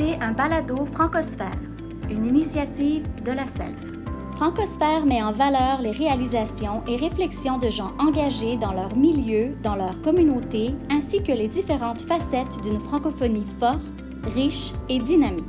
écoutez 0.00 0.22
un 0.22 0.32
balado 0.32 0.86
Francosphère, 0.92 1.58
une 2.08 2.24
initiative 2.26 3.02
de 3.24 3.32
la 3.32 3.46
SELF. 3.46 3.76
Francosphère 4.36 5.04
met 5.04 5.22
en 5.22 5.32
valeur 5.32 5.80
les 5.82 5.90
réalisations 5.90 6.82
et 6.86 6.96
réflexions 6.96 7.58
de 7.58 7.68
gens 7.68 7.92
engagés 7.98 8.56
dans 8.56 8.72
leur 8.72 8.96
milieu, 8.96 9.54
dans 9.62 9.74
leur 9.74 10.00
communauté, 10.02 10.70
ainsi 10.90 11.22
que 11.22 11.32
les 11.32 11.48
différentes 11.48 12.00
facettes 12.02 12.60
d'une 12.62 12.80
francophonie 12.80 13.44
forte, 13.58 13.80
riche 14.34 14.72
et 14.88 14.98
dynamique. 14.98 15.44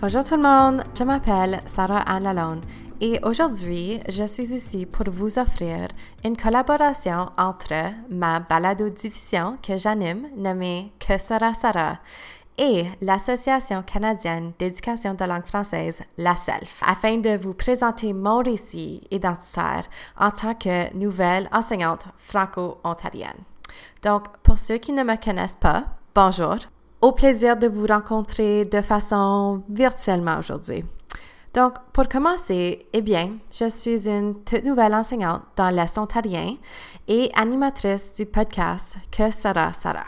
Bonjour 0.00 0.24
tout 0.24 0.36
le 0.36 0.42
monde, 0.42 0.84
je 0.98 1.04
m'appelle 1.04 1.60
Sarah 1.66 2.00
Anne 2.00 2.24
Lalonde 2.24 2.64
et 3.04 3.18
aujourd'hui, 3.24 4.00
je 4.08 4.24
suis 4.28 4.54
ici 4.54 4.86
pour 4.86 5.10
vous 5.10 5.36
offrir 5.36 5.88
une 6.24 6.36
collaboration 6.36 7.30
entre 7.36 7.92
ma 8.08 8.38
balado-diffusion 8.38 9.58
que 9.60 9.76
j'anime 9.76 10.28
nommée 10.36 10.92
Que 11.00 11.18
sera 11.18 11.52
Sarah 11.52 11.98
et 12.56 12.84
l'Association 13.00 13.82
canadienne 13.82 14.52
d'éducation 14.56 15.14
de 15.14 15.24
langue 15.24 15.46
française, 15.46 16.04
la 16.16 16.36
SELF, 16.36 16.80
afin 16.86 17.16
de 17.16 17.36
vous 17.36 17.54
présenter 17.54 18.12
mon 18.12 18.40
récit 18.40 19.00
identitaire 19.10 19.88
en 20.16 20.30
tant 20.30 20.54
que 20.54 20.94
nouvelle 20.94 21.48
enseignante 21.52 22.04
franco-ontarienne. 22.16 23.42
Donc, 24.04 24.28
pour 24.44 24.60
ceux 24.60 24.78
qui 24.78 24.92
ne 24.92 25.02
me 25.02 25.16
connaissent 25.16 25.56
pas, 25.56 25.86
bonjour. 26.14 26.56
Au 27.00 27.10
plaisir 27.10 27.56
de 27.56 27.66
vous 27.66 27.86
rencontrer 27.88 28.64
de 28.64 28.80
façon 28.80 29.64
virtuellement 29.68 30.38
aujourd'hui. 30.38 30.84
Donc, 31.54 31.74
pour 31.92 32.08
commencer, 32.08 32.86
eh 32.94 33.02
bien, 33.02 33.36
je 33.52 33.68
suis 33.68 34.08
une 34.08 34.42
toute 34.42 34.64
nouvelle 34.64 34.94
enseignante 34.94 35.42
dans 35.54 35.68
l'Estontarien 35.68 36.56
et 37.06 37.30
animatrice 37.34 38.14
du 38.16 38.24
podcast 38.24 38.96
Que 39.10 39.30
sera 39.30 39.72
Sarah. 39.74 40.06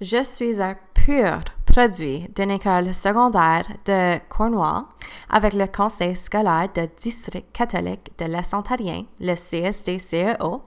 Je 0.00 0.24
suis 0.24 0.60
un 0.60 0.74
pur 0.92 1.38
produit 1.64 2.28
d'une 2.34 2.50
école 2.50 2.92
secondaire 2.92 3.68
de 3.84 4.18
Cornwall 4.28 4.86
avec 5.30 5.52
le 5.52 5.68
conseil 5.68 6.16
scolaire 6.16 6.68
de 6.74 6.88
district 7.00 7.52
catholique 7.52 8.10
de 8.18 8.24
l'Estontarien, 8.24 9.04
le 9.20 9.34
CSD-CEO, 9.34 10.62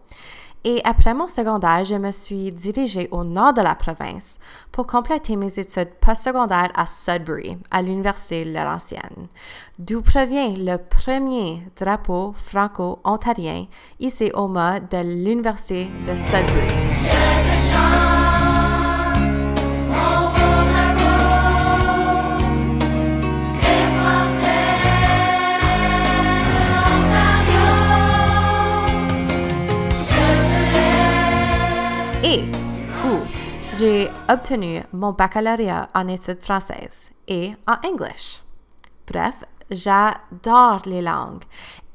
et 0.70 0.82
après 0.84 1.14
mon 1.14 1.30
secondaire, 1.30 1.86
je 1.86 1.96
me 1.96 2.12
suis 2.12 2.52
dirigée 2.52 3.08
au 3.12 3.24
nord 3.24 3.54
de 3.54 3.62
la 3.62 3.74
province 3.74 4.38
pour 4.74 4.86
compléter 4.86 5.38
mes 5.38 5.58
études 5.58 5.94
postsecondaires 6.02 6.74
à 6.76 6.86
Sudbury, 6.86 7.58
à 7.72 7.82
l'Université 7.82 8.44
Laurentienne, 8.44 9.30
d'où 9.80 10.02
provient 10.02 10.54
le 10.58 10.76
premier 10.76 11.62
drapeau 11.80 12.34
franco-ontarien 12.36 13.68
ici 14.02 14.30
au 14.34 14.50
mât 14.50 14.82
de 14.82 14.98
l'Université 14.98 15.88
de 16.06 16.18
Sudbury. 16.18 18.17
Et 32.28 32.44
où 33.06 33.20
j'ai 33.78 34.10
obtenu 34.28 34.82
mon 34.92 35.14
baccalauréat 35.14 35.88
en 35.96 36.10
études 36.10 36.42
françaises 36.42 37.12
et 37.26 37.54
en 37.66 37.76
anglais. 37.88 38.42
Bref, 39.10 39.46
j'adore 39.72 40.82
les 40.86 41.02
langues 41.02 41.46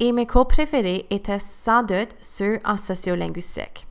et 0.00 0.10
mes 0.12 0.26
cours 0.26 0.48
préférés 0.48 1.06
étaient 1.10 1.38
sans 1.38 1.82
doute 1.82 2.16
ceux 2.22 2.60
en 2.64 2.78
sociolinguistique. 2.78 3.86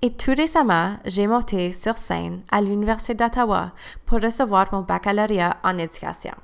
Et 0.00 0.12
tout 0.12 0.34
récemment, 0.36 0.96
j'ai 1.06 1.26
monté 1.26 1.72
sur 1.72 1.98
scène 1.98 2.42
à 2.52 2.60
l'Université 2.60 3.14
d'Ottawa 3.14 3.72
pour 4.06 4.20
recevoir 4.20 4.66
mon 4.70 4.82
baccalauréat 4.82 5.56
en 5.64 5.76
éducation. 5.78 6.34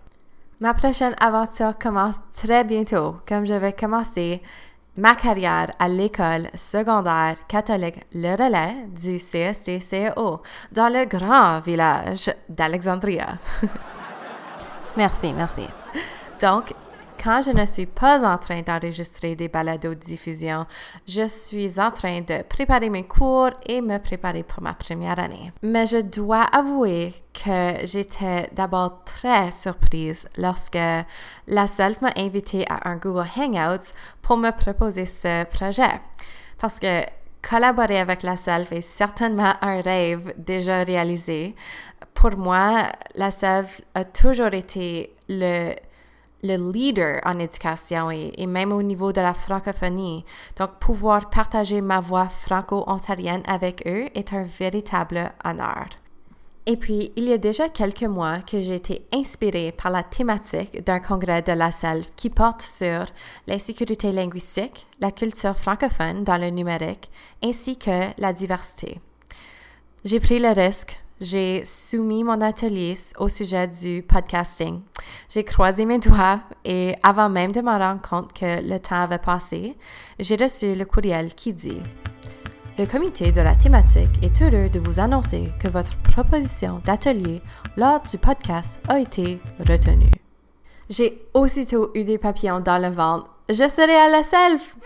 Ma 0.59 0.75
prochaine 0.75 1.15
aventure 1.21 1.79
commence 1.79 2.21
très 2.37 2.65
bientôt, 2.65 3.17
comme 3.29 3.47
je 3.47 3.55
vais 3.55 3.73
commencer 3.73 4.43
ma 4.97 5.15
carrière 5.15 5.71
à 5.79 5.89
l'école 5.89 6.49
secondaire 6.55 7.37
catholique 7.47 8.07
Le 8.13 8.33
Relais 8.33 8.87
du 8.89 9.19
CSCCO 9.19 10.43
dans 10.73 10.89
le 10.89 11.05
grand 11.07 11.61
village 11.61 12.31
d'Alexandria. 12.49 13.39
merci, 14.97 15.33
merci. 15.33 15.67
Donc, 16.41 16.73
quand 17.23 17.43
je 17.43 17.51
ne 17.51 17.67
suis 17.67 17.87
pas 17.87 18.25
en 18.25 18.39
train 18.39 18.63
d'enregistrer 18.63 19.37
des 19.37 19.49
balados 19.49 19.95
de 19.95 20.01
diffusion, 20.01 20.67
je 21.07 21.29
suis 21.29 21.79
en 21.79 21.91
train 21.91 22.23
de 22.23 22.43
préparer 22.43 22.89
mes 22.89 23.05
cours 23.05 23.51
et 23.67 23.83
me 23.83 23.99
préparer 23.99 24.43
pour 24.43 24.63
ma 24.63 24.73
première 24.73 25.19
année. 25.19 25.53
Mais 25.63 25.87
je 25.87 25.99
dois 25.99 26.45
avouer 26.45 27.15
que 27.35 27.85
j'étais 27.85 28.49
d'abord 28.53 29.05
très 29.05 29.53
surprise 29.53 30.29
lorsque 30.39 30.79
la 31.47 31.67
SELF 31.67 32.01
m'a 32.01 32.13
invité 32.17 32.65
à 32.71 32.89
un 32.89 32.97
Google 32.97 33.27
Hangouts 33.37 33.93
pour 34.23 34.39
me 34.39 34.51
proposer 34.51 35.05
ce 35.05 35.45
projet. 35.45 36.01
Parce 36.59 36.79
que 36.79 37.03
collaborer 37.43 37.99
avec 38.01 38.23
la 38.23 38.37
SELF 38.37 38.73
est 38.73 38.81
certainement 38.81 39.55
un 39.61 39.83
rêve 39.83 40.33
déjà 40.39 40.85
réalisé. 40.85 41.55
Pour 42.15 42.37
moi, 42.37 42.85
la 43.15 43.31
SELF 43.31 43.83
a 43.95 44.05
toujours 44.05 44.55
été 44.55 45.13
le 45.29 45.75
le 46.43 46.73
leader 46.73 47.21
en 47.25 47.39
éducation 47.39 48.11
et, 48.11 48.47
même 48.47 48.73
au 48.73 48.83
niveau 48.83 49.13
de 49.13 49.21
la 49.21 49.35
francophonie. 49.35 50.25
Donc, 50.57 50.71
pouvoir 50.81 51.31
partager 51.31 51.81
ma 51.81 52.01
voix 52.01 52.29
franco-ontarienne 52.29 53.43
avec 53.47 53.87
eux 53.87 54.09
est 54.15 54.33
un 54.33 54.45
véritable 54.45 55.33
honneur. 55.45 55.87
Et 56.67 56.77
puis, 56.77 57.11
il 57.17 57.25
y 57.25 57.33
a 57.33 57.39
déjà 57.39 57.69
quelques 57.69 58.05
mois 58.05 58.41
que 58.41 58.61
j'ai 58.61 58.77
été 58.77 59.07
inspirée 59.13 59.73
par 59.73 59.91
la 59.91 60.03
thématique 60.03 60.85
d'un 60.85 61.01
congrès 61.01 61.43
de 61.43 61.53
la 61.53 61.71
SELF 61.71 62.13
qui 62.17 62.31
porte 62.31 62.63
sur 62.63 63.07
l'insécurité 63.47 64.13
linguistique, 64.13 64.87
la 65.01 65.11
culture 65.11 65.57
francophone 65.57 66.23
dans 66.23 66.39
le 66.39 66.51
numérique, 66.51 67.11
ainsi 67.43 67.79
que 67.79 68.11
la 68.19 68.33
diversité. 68.33 69.01
J'ai 70.05 70.21
pris 70.21 70.39
le 70.39 70.51
risque 70.51 71.01
j'ai 71.21 71.65
soumis 71.65 72.25
mon 72.25 72.41
atelier 72.41 72.95
au 73.19 73.29
sujet 73.29 73.69
du 73.69 74.03
podcasting. 74.03 74.81
J'ai 75.29 75.45
croisé 75.45 75.85
mes 75.85 75.99
doigts 75.99 76.41
et 76.65 76.95
avant 77.03 77.29
même 77.29 77.53
de 77.53 77.61
me 77.61 77.71
rendre 77.71 78.01
compte 78.01 78.33
que 78.33 78.63
le 78.63 78.79
temps 78.79 79.03
avait 79.03 79.19
passé, 79.19 79.77
j'ai 80.19 80.37
reçu 80.37 80.75
le 80.75 80.85
courriel 80.85 81.35
qui 81.35 81.53
dit 81.53 81.83
Le 82.79 82.87
comité 82.87 83.33
de 83.33 83.41
la 83.41 83.55
thématique 83.55 84.23
est 84.23 84.41
heureux 84.43 84.69
de 84.71 84.81
vous 84.81 84.99
annoncer 84.99 85.51
que 85.61 85.69
votre 85.69 85.97
proposition 86.03 86.81
d'atelier 86.85 87.43
lors 87.77 88.01
du 88.01 88.17
podcast 88.17 88.81
a 88.89 88.99
été 88.99 89.41
retenue. 89.69 90.13
J'ai 90.89 91.23
aussitôt 91.35 91.91
eu 91.95 92.05
des 92.05 92.19
papillons 92.19 92.61
dans 92.61 92.79
le 92.79 92.89
ventre. 92.89 93.31
Je 93.49 93.69
serai 93.69 93.95
à 93.95 94.09
la 94.09 94.23
self! 94.23 94.77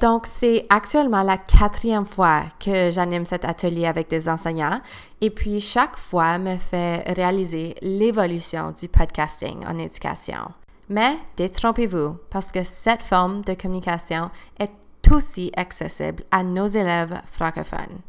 Donc, 0.00 0.26
c'est 0.26 0.64
actuellement 0.70 1.22
la 1.22 1.36
quatrième 1.36 2.06
fois 2.06 2.44
que 2.58 2.90
j'anime 2.90 3.26
cet 3.26 3.44
atelier 3.44 3.86
avec 3.86 4.08
des 4.08 4.30
enseignants 4.30 4.80
et 5.20 5.28
puis 5.28 5.60
chaque 5.60 5.98
fois 5.98 6.38
me 6.38 6.56
fait 6.56 7.04
réaliser 7.12 7.74
l'évolution 7.82 8.72
du 8.72 8.88
podcasting 8.88 9.58
en 9.66 9.76
éducation. 9.76 10.52
Mais 10.88 11.18
détrompez-vous 11.36 12.16
parce 12.30 12.50
que 12.50 12.62
cette 12.62 13.02
forme 13.02 13.42
de 13.42 13.52
communication 13.52 14.30
est 14.58 14.72
aussi 15.12 15.52
accessible 15.54 16.24
à 16.30 16.44
nos 16.44 16.66
élèves 16.66 17.20
francophones. 17.30 18.00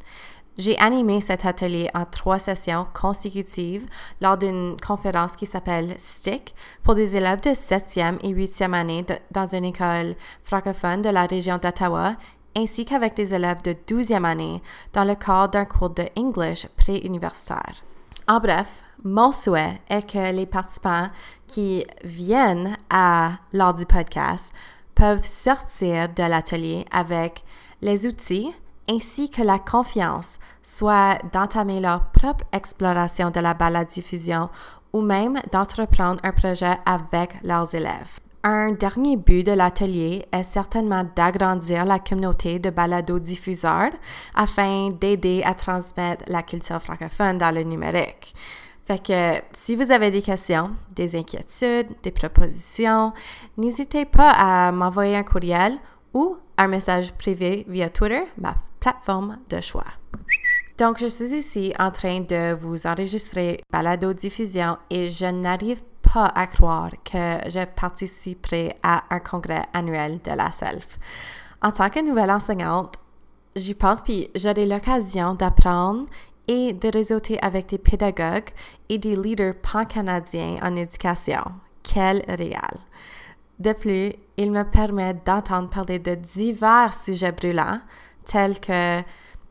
J'ai 0.58 0.78
animé 0.80 1.22
cet 1.22 1.46
atelier 1.46 1.90
en 1.94 2.04
trois 2.06 2.38
sessions 2.38 2.86
consécutives 2.94 3.86
lors 4.20 4.38
d'une 4.38 4.76
conférence 4.86 5.38
qui 5.38 5.46
s'appelle 5.46 5.96
STIC 5.98 6.54
pour 6.84 6.94
des 6.94 7.16
élèves 7.16 7.40
de 7.40 7.52
7e 7.52 8.18
et 8.22 8.34
8e 8.34 8.74
année 8.74 9.06
dans 9.32 9.46
une 9.46 9.66
école 9.66 10.16
francophone 10.44 11.02
de 11.02 11.10
la 11.10 11.26
région 11.26 11.58
d'Ottawa 11.58 12.16
ainsi 12.56 12.84
qu'avec 12.84 13.16
des 13.16 13.34
élèves 13.34 13.62
de 13.62 13.72
12e 13.72 14.26
année 14.26 14.62
dans 14.92 15.06
le 15.06 15.16
cadre 15.16 15.52
d'un 15.54 15.66
cours 15.66 15.92
de 15.92 16.06
English 16.18 16.68
pré-universitaire. 16.76 17.84
En 18.28 18.40
bref, 18.40 18.68
mon 19.04 19.32
souhait 19.32 19.82
est 19.90 20.10
que 20.10 20.32
les 20.34 20.46
participants 20.46 21.08
qui 21.48 21.86
viennent 22.04 22.78
à 22.90 23.38
lors 23.54 23.74
du 23.74 23.86
podcast 23.86 24.54
peuvent 24.96 25.26
sortir 25.26 26.10
de 26.10 26.24
l'atelier 26.24 26.86
avec 26.92 27.44
les 27.82 28.06
outils 28.06 28.52
ainsi 28.92 29.30
que 29.30 29.42
la 29.42 29.58
confiance, 29.58 30.38
soit 30.64 31.18
d'entamer 31.32 31.80
leur 31.80 32.12
propre 32.12 32.44
exploration 32.52 33.32
de 33.32 33.40
la 33.40 33.54
balade-diffusion 33.54 34.50
ou 34.92 35.02
même 35.02 35.40
d'entreprendre 35.52 36.20
un 36.24 36.32
projet 36.32 36.78
avec 36.86 37.42
leurs 37.44 37.74
élèves. 37.74 38.20
Un 38.44 38.72
dernier 38.72 39.18
but 39.18 39.46
de 39.46 39.52
l'atelier 39.52 40.26
est 40.32 40.44
certainement 40.44 41.06
d'agrandir 41.16 41.86
la 41.86 42.00
communauté 42.00 42.60
de 42.60 42.70
balado-diffuseurs 42.70 43.92
afin 44.36 44.90
d'aider 44.90 45.42
à 45.46 45.54
transmettre 45.54 46.26
la 46.28 46.42
culture 46.42 46.82
francophone 46.82 47.38
dans 47.38 47.54
le 47.54 47.62
numérique. 47.62 48.34
Fait 48.86 49.02
que 49.02 49.42
si 49.54 49.76
vous 49.76 49.92
avez 49.92 50.12
des 50.12 50.24
questions, 50.24 50.72
des 50.94 51.16
inquiétudes, 51.16 51.96
des 52.04 52.12
propositions, 52.12 53.14
n'hésitez 53.58 54.06
pas 54.06 54.32
à 54.32 54.72
m'envoyer 54.72 55.16
un 55.16 55.24
courriel 55.24 55.78
ou 56.14 56.36
un 56.58 56.68
message 56.68 57.14
privé 57.14 57.64
via 57.70 57.90
Twitter, 57.90 58.24
plateforme 58.82 59.38
de 59.50 59.62
choix. 59.62 59.86
Donc, 60.78 61.00
je 61.00 61.06
suis 61.06 61.34
ici 61.34 61.74
en 61.80 61.92
train 61.92 62.22
de 62.22 62.54
vous 62.54 62.88
enregistrer 62.88 63.62
balado 63.72 64.14
diffusion 64.14 64.78
et 64.90 65.10
je 65.10 65.28
n'arrive 65.28 65.84
pas 66.02 66.26
à 66.26 66.48
croire 66.48 66.92
que 67.04 67.50
je 67.50 67.64
participerai 67.66 68.76
à 68.84 69.04
un 69.12 69.20
congrès 69.20 69.64
annuel 69.74 70.20
de 70.24 70.32
la 70.32 70.52
SELF. 70.52 71.00
En 71.62 71.72
tant 71.72 71.90
que 71.90 72.04
nouvelle 72.04 72.32
enseignante, 72.32 72.96
j'y 73.56 73.76
pense 73.76 74.02
puis 74.02 74.30
j'aurai 74.36 74.66
l'occasion 74.66 75.36
d'apprendre 75.36 76.06
et 76.48 76.74
de 76.74 76.90
réseauter 76.92 77.38
avec 77.42 77.68
des 77.68 77.78
pédagogues 77.78 78.50
et 78.90 78.98
des 78.98 79.16
leaders 79.16 79.54
pan-canadiens 79.62 80.58
en 80.64 80.76
éducation. 80.76 81.44
Quel 81.84 82.24
régal! 82.28 82.80
De 83.60 83.74
plus, 83.74 84.12
il 84.38 84.52
me 84.52 84.64
permet 84.64 85.14
d'entendre 85.14 85.70
parler 85.70 86.00
de 86.00 86.16
divers 86.16 86.96
sujets 86.96 87.32
brûlants, 87.32 87.80
tels 88.26 88.60
que 88.60 89.02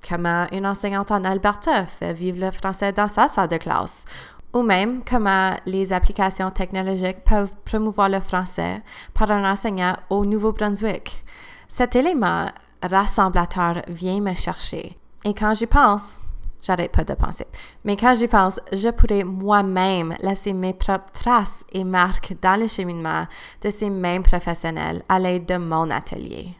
comment 0.08 0.46
une 0.52 0.66
enseignante 0.66 1.10
en 1.10 1.24
Alberta 1.24 1.86
fait 1.86 2.12
vivre 2.12 2.40
le 2.40 2.50
français 2.50 2.92
dans 2.92 3.08
sa 3.08 3.28
salle 3.28 3.48
de 3.48 3.56
classe, 3.56 4.06
ou 4.52 4.62
même 4.62 5.02
comment 5.08 5.54
les 5.66 5.92
applications 5.92 6.50
technologiques 6.50 7.24
peuvent 7.24 7.52
promouvoir 7.64 8.08
le 8.08 8.20
français 8.20 8.82
par 9.14 9.30
un 9.30 9.50
enseignant 9.50 9.96
au 10.08 10.24
Nouveau-Brunswick. 10.24 11.24
Cet 11.68 11.94
élément 11.94 12.50
rassemblateur 12.82 13.82
vient 13.88 14.20
me 14.20 14.34
chercher. 14.34 14.96
Et 15.24 15.34
quand 15.34 15.54
j'y 15.54 15.66
pense, 15.66 16.18
j'arrête 16.62 16.92
pas 16.92 17.04
de 17.04 17.14
penser, 17.14 17.46
mais 17.84 17.96
quand 17.96 18.14
j'y 18.14 18.26
pense, 18.26 18.58
je 18.72 18.88
pourrais 18.88 19.24
moi-même 19.24 20.14
laisser 20.20 20.52
mes 20.52 20.74
propres 20.74 21.12
traces 21.12 21.64
et 21.72 21.84
marques 21.84 22.34
dans 22.40 22.58
le 22.58 22.66
cheminement 22.66 23.26
de 23.62 23.70
ces 23.70 23.90
mêmes 23.90 24.22
professionnels 24.22 25.02
à 25.08 25.18
l'aide 25.18 25.46
de 25.46 25.56
mon 25.56 25.90
atelier. 25.90 26.56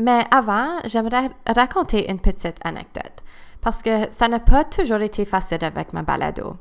Mais 0.00 0.24
avant, 0.30 0.78
j'aimerais 0.86 1.30
raconter 1.46 2.10
une 2.10 2.20
petite 2.20 2.56
anecdote, 2.64 3.22
parce 3.60 3.82
que 3.82 4.10
ça 4.10 4.28
n'a 4.28 4.40
pas 4.40 4.64
toujours 4.64 5.00
été 5.00 5.24
facile 5.24 5.62
avec 5.64 5.92
ma 5.92 6.02
balado. 6.02 6.56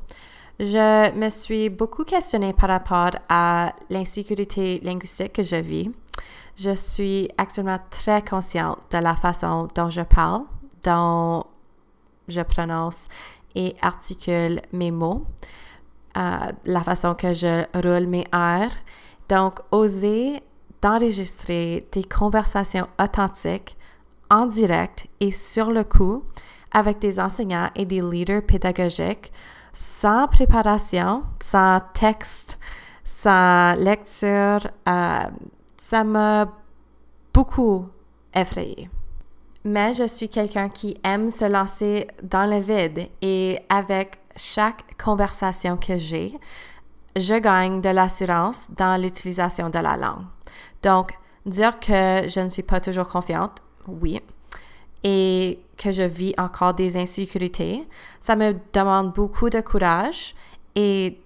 Je 0.59 1.15
me 1.15 1.29
suis 1.29 1.69
beaucoup 1.69 2.03
questionnée 2.03 2.51
par 2.51 2.69
rapport 2.69 3.11
à 3.29 3.73
l'insécurité 3.89 4.81
linguistique 4.83 5.33
que 5.33 5.43
je 5.43 5.55
vis. 5.55 5.89
Je 6.57 6.75
suis 6.75 7.29
actuellement 7.37 7.79
très 7.89 8.21
consciente 8.21 8.79
de 8.91 8.97
la 8.97 9.15
façon 9.15 9.69
dont 9.73 9.89
je 9.89 10.01
parle, 10.01 10.43
dont 10.83 11.45
je 12.27 12.41
prononce 12.41 13.07
et 13.55 13.73
articule 13.81 14.61
mes 14.73 14.91
mots, 14.91 15.25
euh, 16.17 16.51
la 16.65 16.83
façon 16.83 17.15
que 17.15 17.31
je 17.31 17.63
roule 17.73 18.07
mes 18.07 18.25
airs. 18.33 18.75
Donc, 19.29 19.61
oser 19.71 20.41
d'enregistrer 20.81 21.87
des 21.91 22.03
conversations 22.03 22.87
authentiques 22.99 23.77
en 24.29 24.45
direct 24.45 25.07
et 25.19 25.31
sur 25.31 25.71
le 25.71 25.83
coup 25.83 26.23
avec 26.71 26.99
des 26.99 27.19
enseignants 27.19 27.69
et 27.75 27.85
des 27.85 28.01
leaders 28.01 28.43
pédagogiques 28.43 29.31
sans 29.71 30.27
préparation, 30.27 31.23
sans 31.39 31.81
texte, 31.93 32.59
sans 33.03 33.75
lecture, 33.75 34.69
euh, 34.87 35.23
ça 35.77 36.03
m'a 36.03 36.47
beaucoup 37.33 37.87
effrayée. 38.33 38.89
Mais 39.63 39.93
je 39.93 40.07
suis 40.07 40.29
quelqu'un 40.29 40.69
qui 40.69 40.97
aime 41.03 41.29
se 41.29 41.45
lancer 41.45 42.07
dans 42.23 42.49
le 42.49 42.59
vide 42.59 43.09
et 43.21 43.59
avec 43.69 44.19
chaque 44.35 45.01
conversation 45.01 45.77
que 45.77 45.97
j'ai, 45.97 46.37
je 47.15 47.35
gagne 47.35 47.81
de 47.81 47.89
l'assurance 47.89 48.71
dans 48.71 48.99
l'utilisation 49.01 49.69
de 49.69 49.79
la 49.79 49.97
langue. 49.97 50.25
Donc, 50.81 51.13
dire 51.45 51.79
que 51.79 52.27
je 52.27 52.39
ne 52.39 52.49
suis 52.49 52.63
pas 52.63 52.79
toujours 52.79 53.07
confiante, 53.07 53.61
oui, 53.87 54.21
et 55.03 55.59
que 55.77 55.91
je 55.91 56.03
vis 56.03 56.33
encore 56.37 56.73
des 56.73 56.97
insécurités, 56.97 57.87
ça 58.19 58.35
me 58.35 58.53
demande 58.73 59.13
beaucoup 59.13 59.49
de 59.49 59.61
courage 59.61 60.35
et 60.75 61.19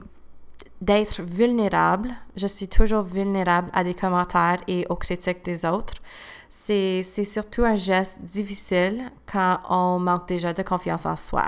d'être 0.83 1.21
vulnérable. 1.21 2.09
Je 2.35 2.47
suis 2.47 2.67
toujours 2.67 3.03
vulnérable 3.03 3.69
à 3.73 3.83
des 3.83 3.93
commentaires 3.93 4.59
et 4.67 4.85
aux 4.89 4.95
critiques 4.95 5.43
des 5.43 5.65
autres. 5.65 5.95
C'est, 6.49 7.03
surtout 7.03 7.63
un 7.63 7.75
geste 7.75 8.21
difficile 8.21 9.11
quand 9.31 9.59
on 9.69 9.99
manque 9.99 10.27
déjà 10.27 10.53
de 10.53 10.61
confiance 10.61 11.05
en 11.05 11.17
soi. 11.17 11.45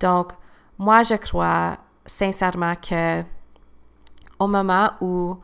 Donc, 0.00 0.32
moi, 0.78 1.02
je 1.02 1.14
crois 1.14 1.76
sincèrement 2.06 2.74
que 2.76 3.22
au 4.38 4.46
moment 4.46 4.90
où 5.00 5.36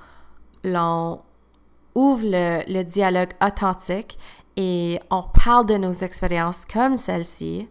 l'on 0.63 1.21
ouvre 1.95 2.25
le, 2.25 2.83
dialogue 2.83 3.33
authentique 3.45 4.19
et 4.57 5.01
on 5.11 5.23
parle 5.23 5.67
de 5.67 5.77
nos 5.77 5.93
expériences 5.93 6.65
comme 6.65 6.97
celle-ci, 6.97 7.69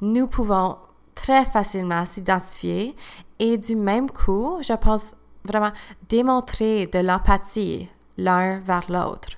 nous 0.00 0.26
pouvons 0.26 0.76
très 1.14 1.44
facilement 1.44 2.04
s'identifier 2.04 2.96
et 3.38 3.58
du 3.58 3.76
même 3.76 4.10
coup, 4.10 4.58
je 4.62 4.72
pense 4.72 5.14
vraiment 5.44 5.72
démontrer 6.08 6.86
de 6.86 6.98
l'empathie 6.98 7.88
l'un 8.16 8.58
vers 8.60 8.90
l'autre. 8.90 9.30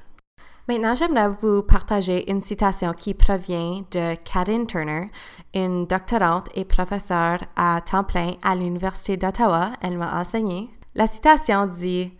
Maintenant, 0.69 0.95
j'aimerais 0.95 1.29
vous 1.29 1.63
partager 1.63 2.31
une 2.31 2.41
citation 2.41 2.93
qui 2.93 3.15
provient 3.15 3.83
de 3.91 4.15
Karen 4.15 4.67
Turner, 4.67 5.11
une 5.55 5.87
doctorante 5.87 6.49
et 6.55 6.65
professeure 6.65 7.41
à 7.57 7.81
temps 7.81 8.05
plein 8.05 8.35
à 8.45 8.55
l'Université 8.55 9.17
d'Ottawa. 9.17 9.73
Elle 9.83 9.99
m'a 9.99 10.21
enseigné. 10.21 10.71
La 10.95 11.09
citation 11.09 11.67
dit 11.67 12.13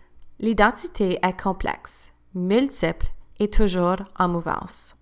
L'identité 0.43 1.19
est 1.23 1.41
complexe, 1.41 2.11
multiple 2.35 3.07
et 3.39 3.49
toujours 3.49 3.95
en 4.19 4.27
mouvance. 4.27 4.93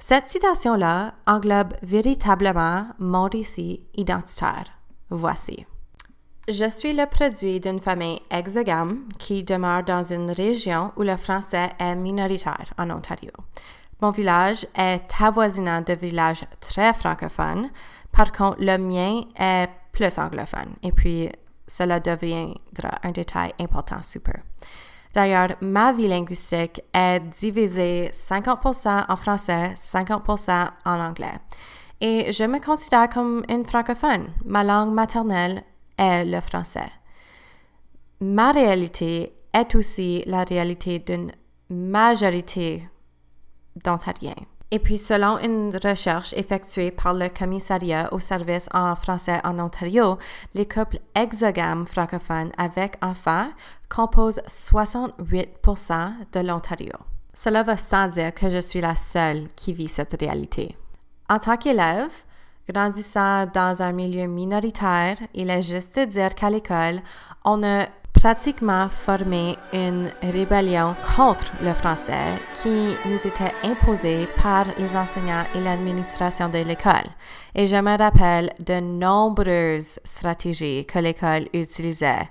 Cette 0.00 0.28
citation-là 0.28 1.14
englobe 1.28 1.74
véritablement 1.82 2.88
mon 2.98 3.28
récit 3.28 3.86
identitaire. 3.94 4.64
Voici. 5.10 5.64
Je 6.48 6.68
suis 6.68 6.92
le 6.92 7.06
produit 7.06 7.60
d'une 7.60 7.78
famille 7.78 8.18
exogame 8.32 9.04
qui 9.20 9.44
demeure 9.44 9.84
dans 9.84 10.02
une 10.02 10.32
région 10.32 10.90
où 10.96 11.04
le 11.04 11.16
français 11.16 11.68
est 11.78 11.94
minoritaire 11.94 12.74
en 12.78 12.90
Ontario. 12.90 13.30
Mon 14.02 14.10
village 14.10 14.66
est 14.74 15.08
avoisinant 15.20 15.82
de 15.82 15.92
villages 15.92 16.44
très 16.58 16.92
francophones. 16.94 17.70
Par 18.10 18.32
contre, 18.32 18.56
le 18.58 18.76
mien 18.76 19.20
est 19.38 19.68
plus 19.92 20.18
anglophone. 20.18 20.74
Et 20.82 20.90
puis, 20.90 21.30
cela 21.68 22.00
deviendra 22.00 22.98
un 23.04 23.12
détail 23.12 23.52
important 23.60 24.02
super. 24.02 24.42
D'ailleurs, 25.14 25.56
ma 25.60 25.92
vie 25.92 26.08
linguistique 26.08 26.82
est 26.92 27.20
divisée 27.20 28.10
50% 28.12 29.04
en 29.08 29.16
français, 29.16 29.74
50% 29.76 30.68
en 30.84 31.00
anglais. 31.00 31.38
Et 32.00 32.32
je 32.32 32.44
me 32.44 32.60
considère 32.60 33.08
comme 33.08 33.42
une 33.48 33.64
francophone. 33.64 34.28
Ma 34.44 34.64
langue 34.64 34.92
maternelle 34.92 35.62
est 35.96 36.24
le 36.24 36.40
français. 36.40 36.90
Ma 38.20 38.52
réalité 38.52 39.32
est 39.52 39.74
aussi 39.74 40.22
la 40.26 40.44
réalité 40.44 40.98
d'une 40.98 41.32
majorité 41.70 42.88
d'Ontariens. 43.76 44.34
Et 44.70 44.78
puis, 44.78 44.98
selon 44.98 45.38
une 45.38 45.74
recherche 45.82 46.34
effectuée 46.34 46.90
par 46.90 47.14
le 47.14 47.30
Commissariat 47.30 48.12
au 48.12 48.18
service 48.18 48.68
en 48.74 48.94
français 48.94 49.40
en 49.44 49.58
Ontario, 49.58 50.18
les 50.54 50.68
couples 50.68 50.98
exogames 51.14 51.86
francophones 51.86 52.52
avec 52.58 52.96
enfants 53.02 53.48
composent 53.88 54.42
68% 54.46 56.10
de 56.32 56.40
l'Ontario. 56.40 56.92
Cela 57.32 57.62
va 57.62 57.78
sans 57.78 58.08
dire 58.08 58.34
que 58.34 58.50
je 58.50 58.58
suis 58.58 58.82
la 58.82 58.94
seule 58.94 59.46
qui 59.56 59.72
vit 59.72 59.88
cette 59.88 60.16
réalité. 60.20 60.76
En 61.30 61.38
tant 61.38 61.56
qu'élève, 61.56 62.12
grandissant 62.68 63.46
dans 63.46 63.80
un 63.80 63.92
milieu 63.92 64.26
minoritaire, 64.26 65.16
il 65.32 65.48
est 65.48 65.62
juste 65.62 65.98
de 65.98 66.04
dire 66.04 66.34
qu'à 66.34 66.50
l'école, 66.50 67.00
on 67.44 67.62
a 67.62 67.86
pratiquement 68.18 68.88
formé 68.88 69.56
une 69.72 70.10
rébellion 70.20 70.96
contre 71.16 71.52
le 71.62 71.72
français 71.72 72.34
qui 72.52 72.92
nous 73.06 73.26
était 73.26 73.52
imposée 73.62 74.26
par 74.42 74.66
les 74.76 74.96
enseignants 74.96 75.44
et 75.54 75.60
l'administration 75.60 76.48
de 76.48 76.58
l'école. 76.58 77.06
Et 77.54 77.68
je 77.68 77.76
me 77.76 77.96
rappelle 77.96 78.52
de 78.58 78.80
nombreuses 78.80 80.00
stratégies 80.02 80.84
que 80.84 80.98
l'école 80.98 81.48
utilisait 81.54 82.28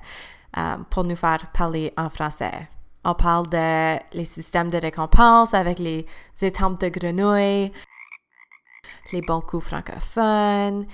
euh, 0.58 0.76
pour 0.90 1.06
nous 1.06 1.16
faire 1.16 1.50
parler 1.54 1.94
en 1.96 2.10
français. 2.10 2.68
On 3.06 3.14
parle 3.14 3.48
de 3.48 3.98
les 4.14 4.26
systèmes 4.26 4.70
de 4.70 4.80
récompense 4.80 5.54
avec 5.54 5.80
les 5.80 6.06
étampes 6.42 6.82
de 6.82 6.90
grenouilles, 6.90 7.72
les 9.14 9.22
bons 9.22 9.40
coups 9.40 9.68
francophones, 9.68 10.86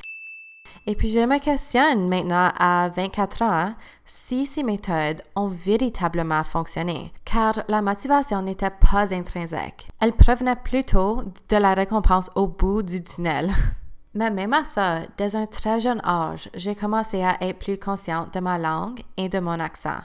et 0.85 0.95
puis 0.95 1.09
je 1.09 1.19
me 1.19 1.39
questionne 1.39 2.09
maintenant 2.09 2.51
à 2.59 2.89
24 2.89 3.41
ans 3.41 3.73
si 4.05 4.45
ces 4.45 4.63
méthodes 4.63 5.23
ont 5.35 5.47
véritablement 5.47 6.43
fonctionné, 6.43 7.13
car 7.23 7.63
la 7.69 7.81
motivation 7.81 8.41
n'était 8.41 8.69
pas 8.69 9.13
intrinsèque. 9.13 9.87
Elle 10.01 10.13
provenait 10.13 10.57
plutôt 10.57 11.23
de 11.49 11.55
la 11.55 11.73
récompense 11.73 12.29
au 12.35 12.47
bout 12.47 12.83
du 12.83 13.01
tunnel. 13.01 13.51
Mais 14.15 14.29
même 14.29 14.53
à 14.53 14.63
ça, 14.63 14.99
dès 15.17 15.35
un 15.35 15.47
très 15.47 15.79
jeune 15.79 16.01
âge, 16.05 16.49
j'ai 16.53 16.75
commencé 16.75 17.23
à 17.23 17.37
être 17.41 17.57
plus 17.57 17.79
consciente 17.79 18.33
de 18.33 18.39
ma 18.41 18.57
langue 18.57 19.01
et 19.17 19.29
de 19.29 19.39
mon 19.39 19.59
accent. 19.59 20.01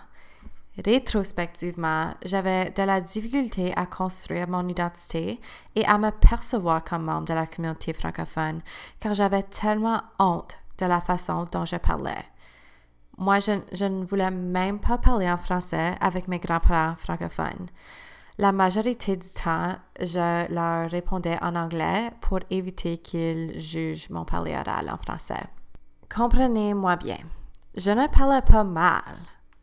Rétrospectivement, 0.83 2.15
j'avais 2.25 2.71
de 2.71 2.83
la 2.85 3.01
difficulté 3.01 3.73
à 3.77 3.85
construire 3.85 4.49
mon 4.49 4.67
identité 4.69 5.41
et 5.75 5.85
à 5.85 5.99
me 5.99 6.11
percevoir 6.11 6.85
comme 6.85 7.03
membre 7.03 7.27
de 7.27 7.35
la 7.35 7.47
communauté 7.47 7.93
francophone, 7.93 8.61
car 9.01 9.13
j'avais 9.13 9.43
tellement 9.43 10.03
honte 10.21 10.57
de 10.79 10.87
la 10.87 11.01
façon 11.01 11.45
dont 11.53 11.65
je 11.65 11.77
parlais. 11.77 12.25
Moi, 13.19 13.41
je, 13.41 13.85
ne 13.85 14.05
voulais 14.05 14.31
même 14.31 14.79
pas 14.79 14.99
parler 14.99 15.29
en 15.29 15.37
français 15.37 15.95
avec 16.01 16.29
mes 16.29 16.39
grands-parents 16.39 16.95
francophones. 16.97 17.67
La 18.39 18.53
majorité 18.53 19.17
du 19.17 19.27
temps, 19.29 19.75
je 19.99 20.53
leur 20.53 20.89
répondais 20.89 21.37
en 21.43 21.57
anglais 21.57 22.11
pour 22.21 22.39
éviter 22.51 22.99
qu'ils 22.99 23.59
jugent 23.59 24.11
mon 24.11 24.25
parler 24.25 24.55
oral 24.55 24.89
en 24.89 24.97
français. 24.97 25.43
Comprenez-moi 26.15 26.95
bien, 26.95 27.19
je 27.77 27.91
ne 27.91 28.07
parlais 28.07 28.43
pas 28.43 28.63
mal, 28.63 29.03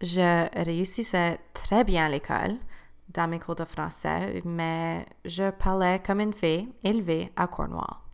je 0.02 0.48
réussissais 0.64 1.40
très 1.54 1.86
bien 1.86 2.08
à 2.08 2.10
l'école, 2.10 2.58
dans 3.14 3.30
mes 3.30 3.40
cours 3.40 3.56
de 3.56 3.64
français, 3.64 4.42
mais 4.44 5.06
je 5.24 5.50
parlais 5.52 6.00
comme 6.00 6.20
une 6.20 6.34
fille 6.34 6.68
élevée 6.84 7.32
à 7.38 7.48
Cornwall. 7.48 8.05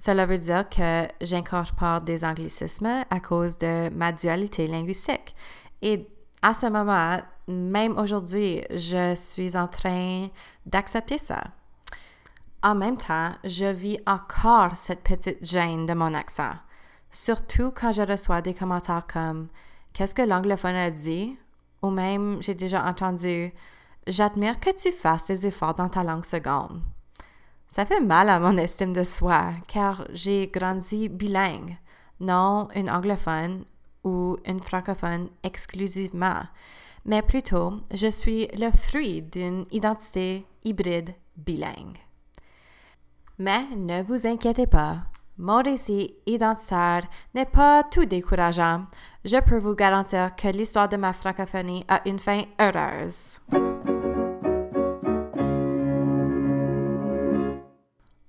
Cela 0.00 0.24
veut 0.24 0.38
dire 0.38 0.66
que 0.66 1.06
j'incorpore 1.20 2.00
des 2.00 2.24
anglicismes 2.24 3.04
à 3.10 3.20
cause 3.20 3.58
de 3.58 3.90
ma 3.90 4.12
dualité 4.12 4.66
linguistique. 4.66 5.36
Et 5.82 6.08
à 6.40 6.54
ce 6.54 6.68
moment, 6.68 7.18
même 7.46 7.98
aujourd'hui, 7.98 8.62
je 8.70 9.14
suis 9.14 9.58
en 9.58 9.68
train 9.68 10.28
d'accepter 10.64 11.18
ça. 11.18 11.42
En 12.62 12.74
même 12.74 12.96
temps, 12.96 13.32
je 13.44 13.66
vis 13.66 13.98
encore 14.06 14.74
cette 14.74 15.02
petite 15.02 15.44
gêne 15.44 15.84
de 15.84 15.92
mon 15.92 16.14
accent, 16.14 16.54
surtout 17.10 17.70
quand 17.70 17.92
je 17.92 18.00
reçois 18.00 18.40
des 18.40 18.54
commentaires 18.54 19.06
comme 19.06 19.48
Qu'est-ce 19.92 20.14
que 20.14 20.22
l'anglophone 20.22 20.76
a 20.76 20.90
dit? 20.90 21.36
Ou 21.82 21.90
même, 21.90 22.38
j'ai 22.40 22.54
déjà 22.54 22.86
entendu 22.86 23.52
J'admire 24.06 24.60
que 24.60 24.74
tu 24.74 24.92
fasses 24.92 25.26
des 25.26 25.46
efforts 25.46 25.74
dans 25.74 25.90
ta 25.90 26.02
langue 26.02 26.24
seconde. 26.24 26.80
Ça 27.70 27.86
fait 27.86 28.00
mal 28.00 28.28
à 28.28 28.40
mon 28.40 28.56
estime 28.56 28.92
de 28.92 29.04
soi, 29.04 29.52
car 29.68 30.04
j'ai 30.12 30.48
grandi 30.48 31.08
bilingue, 31.08 31.78
non 32.18 32.68
une 32.74 32.90
anglophone 32.90 33.64
ou 34.02 34.36
une 34.44 34.60
francophone 34.60 35.28
exclusivement, 35.44 36.42
mais 37.04 37.22
plutôt 37.22 37.74
je 37.92 38.08
suis 38.08 38.48
le 38.58 38.72
fruit 38.72 39.22
d'une 39.22 39.64
identité 39.70 40.44
hybride 40.64 41.14
bilingue. 41.36 41.98
Mais 43.38 43.64
ne 43.76 44.02
vous 44.02 44.26
inquiétez 44.26 44.66
pas, 44.66 45.04
mon 45.38 45.62
récit 45.62 46.16
identitaire 46.26 47.04
n'est 47.34 47.46
pas 47.46 47.84
tout 47.84 48.04
décourageant. 48.04 48.84
Je 49.24 49.40
peux 49.40 49.58
vous 49.58 49.74
garantir 49.74 50.34
que 50.34 50.48
l'histoire 50.48 50.88
de 50.88 50.96
ma 50.96 51.12
francophonie 51.12 51.84
a 51.88 52.06
une 52.06 52.18
fin 52.18 52.42
heureuse. 52.60 53.38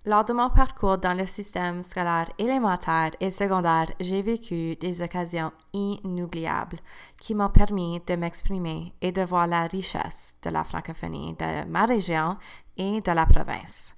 Lors 0.04 0.26
de 0.26 0.34
mon 0.34 0.50
parcours 0.50 0.98
dans 0.98 1.14
le 1.14 1.28
système 1.28 1.84
scolaire 1.84 2.28
élémentaire 2.40 3.12
et 3.20 3.30
secondaire, 3.30 3.86
j'ai 4.00 4.24
vécu 4.24 4.76
des 4.78 5.04
occasions 5.04 5.52
inoubliables 5.74 6.80
qui 7.20 7.36
m'ont 7.36 7.52
permis 7.52 8.02
de 8.08 8.16
m'exprimer 8.16 8.96
et 9.00 9.12
de 9.12 9.22
voir 9.22 9.46
la 9.46 9.68
richesse 9.68 10.38
de 10.42 10.50
la 10.50 10.64
francophonie 10.64 11.36
de 11.36 11.66
ma 11.66 11.86
région 11.86 12.36
et 12.78 13.00
de 13.00 13.12
la 13.12 13.28
province. 13.28 13.94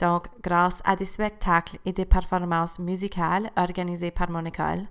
Donc, 0.00 0.26
grâce 0.42 0.82
à 0.84 0.96
des 0.96 1.04
spectacles 1.04 1.78
et 1.84 1.92
des 1.92 2.06
performances 2.06 2.80
musicales 2.80 3.48
organisées 3.56 4.10
par 4.10 4.28
mon 4.28 4.44
école, 4.44 4.88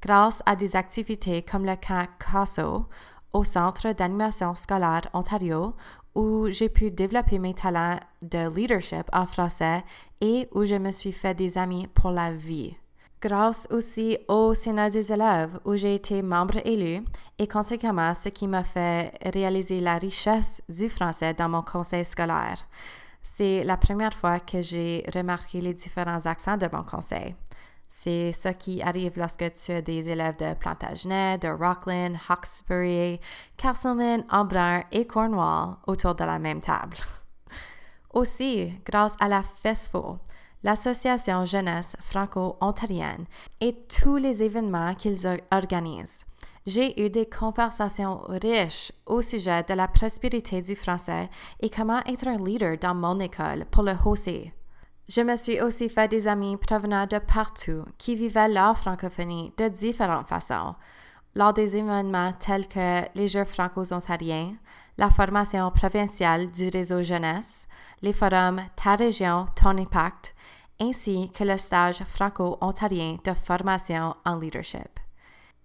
grâce 0.00 0.42
à 0.46 0.56
des 0.56 0.74
activités 0.74 1.42
comme 1.42 1.66
le 1.66 1.76
camp 1.76 2.06
au 3.32 3.44
Centre 3.44 3.92
d'animation 3.92 4.54
scolaire 4.54 5.08
Ontario, 5.12 5.74
où 6.14 6.48
j'ai 6.50 6.68
pu 6.68 6.90
développer 6.90 7.38
mes 7.38 7.54
talents 7.54 7.98
de 8.20 8.54
leadership 8.54 9.04
en 9.12 9.26
français 9.26 9.82
et 10.20 10.48
où 10.52 10.64
je 10.64 10.76
me 10.76 10.90
suis 10.90 11.12
fait 11.12 11.34
des 11.34 11.58
amis 11.58 11.86
pour 11.94 12.10
la 12.10 12.32
vie. 12.32 12.76
Grâce 13.20 13.68
aussi 13.70 14.18
au 14.26 14.52
Sénat 14.52 14.90
des 14.90 15.12
élèves, 15.12 15.58
où 15.64 15.76
j'ai 15.76 15.94
été 15.94 16.22
membre 16.22 16.58
élu, 16.66 17.04
et 17.38 17.46
conséquemment 17.46 18.14
ce 18.14 18.28
qui 18.28 18.48
m'a 18.48 18.64
fait 18.64 19.12
réaliser 19.24 19.80
la 19.80 19.96
richesse 19.98 20.60
du 20.68 20.88
français 20.88 21.32
dans 21.32 21.48
mon 21.48 21.62
conseil 21.62 22.04
scolaire. 22.04 22.66
C'est 23.22 23.62
la 23.62 23.76
première 23.76 24.12
fois 24.12 24.40
que 24.40 24.60
j'ai 24.60 25.04
remarqué 25.14 25.60
les 25.60 25.72
différents 25.72 26.26
accents 26.26 26.56
de 26.56 26.68
mon 26.72 26.82
conseil. 26.82 27.36
C'est 28.04 28.32
ce 28.32 28.48
qui 28.48 28.82
arrive 28.82 29.16
lorsque 29.16 29.52
tu 29.52 29.70
as 29.70 29.80
des 29.80 30.10
élèves 30.10 30.34
de 30.36 30.54
Plantagenet, 30.54 31.38
de 31.38 31.46
Rockland, 31.46 32.16
Hawkesbury, 32.28 33.20
Castleman, 33.56 34.24
Embrun 34.28 34.82
et 34.90 35.06
Cornwall 35.06 35.76
autour 35.86 36.16
de 36.16 36.24
la 36.24 36.40
même 36.40 36.60
table. 36.60 36.96
Aussi, 38.12 38.72
grâce 38.84 39.14
à 39.20 39.28
la 39.28 39.44
FESFO, 39.44 40.18
l'Association 40.64 41.44
jeunesse 41.44 41.94
franco-ontarienne 42.00 43.26
et 43.60 43.72
tous 43.86 44.16
les 44.16 44.42
événements 44.42 44.96
qu'ils 44.96 45.38
organisent, 45.52 46.24
j'ai 46.66 47.00
eu 47.04 47.08
des 47.08 47.26
conversations 47.26 48.22
riches 48.26 48.90
au 49.06 49.22
sujet 49.22 49.62
de 49.62 49.74
la 49.74 49.86
prospérité 49.86 50.60
du 50.60 50.74
français 50.74 51.30
et 51.60 51.70
comment 51.70 52.00
être 52.06 52.26
un 52.26 52.38
leader 52.38 52.76
dans 52.78 52.96
mon 52.96 53.20
école 53.20 53.64
pour 53.70 53.84
le 53.84 53.94
hausser. 54.04 54.52
Je 55.14 55.20
me 55.20 55.36
suis 55.36 55.60
aussi 55.60 55.90
fait 55.90 56.08
des 56.08 56.26
amis 56.26 56.56
provenant 56.56 57.04
de 57.06 57.18
partout 57.18 57.84
qui 57.98 58.16
vivaient 58.16 58.48
leur 58.48 58.78
francophonie 58.78 59.52
de 59.58 59.68
différentes 59.68 60.26
façons. 60.26 60.74
Lors 61.34 61.52
des 61.52 61.76
événements 61.76 62.32
tels 62.32 62.66
que 62.66 63.02
les 63.14 63.28
Jeux 63.28 63.44
franco-ontariens, 63.44 64.54
la 64.96 65.10
formation 65.10 65.70
provinciale 65.70 66.50
du 66.50 66.70
réseau 66.70 67.02
jeunesse, 67.02 67.68
les 68.00 68.14
forums 68.14 68.62
Ta 68.74 68.96
région, 68.96 69.44
ton 69.54 69.76
impact, 69.76 70.34
ainsi 70.80 71.30
que 71.30 71.44
le 71.44 71.58
stage 71.58 72.02
franco-ontarien 72.04 73.18
de 73.22 73.34
formation 73.34 74.14
en 74.24 74.38
leadership. 74.38 75.01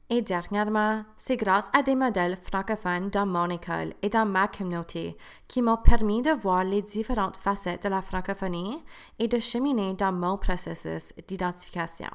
Et 0.10 0.22
dernièrement, 0.22 1.04
c'est 1.18 1.36
grâce 1.36 1.70
à 1.74 1.84
des 1.84 1.96
modèles 1.96 2.38
francophones 2.38 3.10
dans 3.10 3.26
mon 3.26 3.50
école 3.50 3.94
et 4.02 4.08
dans 4.08 4.26
ma 4.26 4.48
communauté 4.48 5.18
qui 5.50 5.62
m'ont 5.62 5.76
permis 5.76 6.22
de 6.22 6.32
voir 6.32 6.64
les 6.64 6.82
différentes 6.82 7.36
facettes 7.36 7.84
de 7.84 7.90
la 7.90 8.02
francophonie 8.02 8.82
et 9.20 9.28
de 9.28 9.40
cheminer 9.40 9.96
dans 9.96 10.14
mon 10.14 10.38
processus 10.38 11.14
d'identification. 11.28 12.08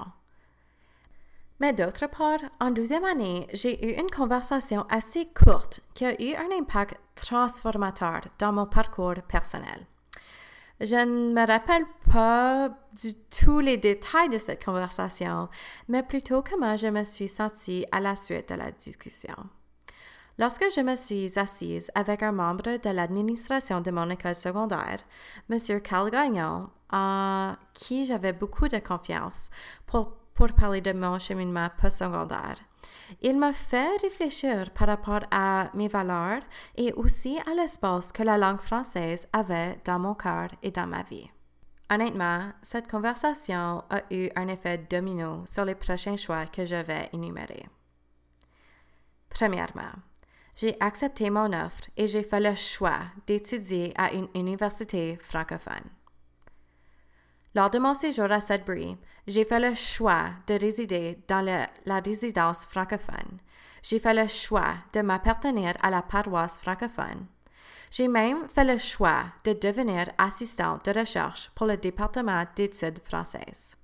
Mais 1.59 1.71
d'autre 1.71 2.07
part, 2.07 2.39
en 2.59 2.71
deuxième 2.71 3.05
année, 3.05 3.45
j'ai 3.53 3.85
eu 3.85 3.99
une 3.99 4.09
conversation 4.09 4.87
assez 4.89 5.27
courte 5.27 5.81
qui 5.93 6.05
a 6.05 6.19
eu 6.19 6.33
un 6.33 6.59
impact 6.59 6.99
transformateur 7.13 8.21
dans 8.39 8.51
mon 8.51 8.65
parcours 8.65 9.21
personnel. 9.27 9.85
Je 10.79 10.95
ne 10.95 11.33
me 11.33 11.47
rappelle 11.47 11.85
pas 12.11 12.69
du 12.93 13.13
tout 13.29 13.59
les 13.59 13.77
détails 13.77 14.29
de 14.29 14.37
cette 14.37 14.63
conversation, 14.63 15.49
mais 15.87 16.03
plutôt 16.03 16.41
comment 16.41 16.75
je 16.75 16.87
me 16.87 17.03
suis 17.03 17.27
sentie 17.27 17.85
à 17.91 17.99
la 17.99 18.15
suite 18.15 18.49
de 18.49 18.55
la 18.55 18.71
discussion. 18.71 19.35
Lorsque 20.39 20.65
je 20.75 20.81
me 20.81 20.95
suis 20.95 21.37
assise 21.37 21.91
avec 21.93 22.23
un 22.23 22.31
membre 22.31 22.77
de 22.77 22.89
l'administration 22.89 23.81
de 23.81 23.91
mon 23.91 24.09
école 24.09 24.33
secondaire, 24.33 24.99
M. 25.49 25.81
Carl 25.81 26.09
Gagnon, 26.09 26.69
en 26.91 27.55
qui 27.73 28.05
j'avais 28.05 28.33
beaucoup 28.33 28.67
de 28.67 28.79
confiance 28.79 29.51
pour, 29.85 30.17
pour 30.33 30.51
parler 30.53 30.81
de 30.81 30.93
mon 30.93 31.19
cheminement 31.19 31.69
postsecondaire, 31.79 32.57
il 33.21 33.37
m'a 33.37 33.53
fait 33.53 33.97
réfléchir 34.01 34.71
par 34.71 34.87
rapport 34.87 35.21
à 35.31 35.69
mes 35.73 35.87
valeurs 35.87 36.41
et 36.75 36.91
aussi 36.93 37.37
à 37.45 37.53
l'espace 37.53 38.11
que 38.11 38.23
la 38.23 38.37
langue 38.37 38.59
française 38.59 39.27
avait 39.31 39.77
dans 39.85 39.99
mon 39.99 40.15
cœur 40.15 40.49
et 40.61 40.71
dans 40.71 40.87
ma 40.87 41.03
vie. 41.03 41.29
Honnêtement, 41.91 42.51
cette 42.61 42.89
conversation 42.89 43.83
a 43.89 44.01
eu 44.09 44.29
un 44.35 44.47
effet 44.47 44.79
domino 44.89 45.43
sur 45.45 45.65
les 45.65 45.75
prochains 45.75 46.17
choix 46.17 46.45
que 46.45 46.65
je 46.65 46.75
vais 46.75 47.09
énumérer. 47.13 47.67
Premièrement, 49.29 49.91
j'ai 50.55 50.75
accepté 50.79 51.29
mon 51.29 51.51
offre 51.53 51.89
et 51.97 52.07
j'ai 52.07 52.23
fait 52.23 52.39
le 52.39 52.55
choix 52.55 52.99
d'étudier 53.27 53.93
à 53.97 54.13
une 54.13 54.27
université 54.35 55.17
francophone. 55.21 55.89
Lors 57.55 57.69
de 57.69 57.77
mon 57.77 57.93
séjour 57.93 58.31
à 58.31 58.41
Sudbury, 58.41 58.97
j'ai 59.27 59.45
fait 59.45 59.59
le 59.59 59.75
choix 59.75 60.31
de 60.47 60.55
résider 60.55 61.19
dans 61.27 61.45
la 61.85 61.99
résidence 61.99 62.65
francophone. 62.65 63.37
J'ai 63.83 63.99
fait 63.99 64.13
le 64.13 64.27
choix 64.27 64.73
de 64.93 65.01
m'appartenir 65.01 65.73
à 65.83 65.91
la 65.91 66.01
paroisse 66.01 66.57
francophone. 66.57 67.27
J'ai 67.91 68.07
même 68.07 68.47
fait 68.49 68.63
le 68.63 68.79
choix 68.79 69.25
de 69.45 69.53
devenir 69.53 70.09
assistante 70.17 70.85
de 70.85 70.99
recherche 70.99 71.51
pour 71.53 71.67
le 71.67 71.77
département 71.77 72.43
d'études 72.55 73.03
françaises. 73.03 73.75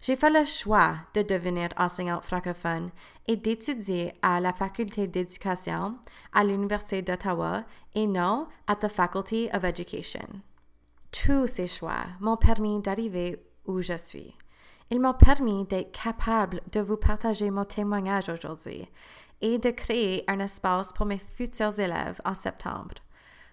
J'ai 0.00 0.16
fait 0.16 0.30
le 0.30 0.46
choix 0.46 0.94
de 1.12 1.20
devenir 1.20 1.68
enseignante 1.76 2.24
francophone 2.24 2.90
et 3.28 3.36
d'étudier 3.36 4.14
à 4.22 4.40
la 4.40 4.54
faculté 4.54 5.06
d'éducation 5.06 5.98
à 6.32 6.44
l'Université 6.44 7.02
d'Ottawa 7.02 7.64
et 7.94 8.06
non 8.06 8.48
à 8.66 8.74
the 8.74 8.88
Faculty 8.88 9.50
of 9.52 9.64
Education. 9.64 10.40
Tous 11.12 11.46
ces 11.46 11.66
choix 11.66 12.06
m'ont 12.20 12.36
permis 12.36 12.80
d'arriver 12.80 13.42
où 13.66 13.80
je 13.80 13.96
suis. 13.96 14.34
Ils 14.90 15.00
m'ont 15.00 15.14
permis 15.14 15.64
d'être 15.64 15.92
capable 15.92 16.60
de 16.72 16.80
vous 16.80 16.96
partager 16.96 17.50
mon 17.50 17.64
témoignage 17.64 18.28
aujourd'hui. 18.28 18.88
et 19.42 19.58
de 19.58 19.70
créer 19.70 20.24
un 20.30 20.38
espace 20.40 20.92
pour 20.92 21.06
mes 21.06 21.18
futurs 21.18 21.80
élèves 21.80 22.20
en 22.24 22.34
septembre. 22.34 22.94